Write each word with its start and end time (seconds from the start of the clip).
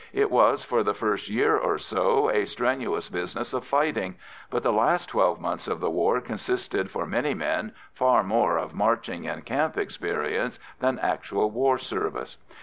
It 0.13 0.31
was, 0.31 0.63
for 0.63 0.81
the 0.81 0.95
first 0.95 1.29
year 1.29 1.55
or 1.55 1.77
so, 1.77 2.27
a 2.31 2.45
strenuous 2.47 3.07
business 3.07 3.53
of 3.53 3.63
fighting, 3.67 4.15
but 4.49 4.63
the 4.63 4.73
last 4.73 5.07
twelve 5.09 5.39
months 5.39 5.67
of 5.67 5.79
the 5.79 5.91
war 5.91 6.19
consisted 6.21 6.89
for 6.89 7.05
many 7.05 7.35
men 7.35 7.73
far 7.93 8.23
more 8.23 8.57
of 8.57 8.73
marching 8.73 9.27
and 9.27 9.45
camp 9.45 9.77
experience 9.77 10.57
than 10.79 10.97
actual 10.97 11.51
war 11.51 11.77
service. 11.77 12.39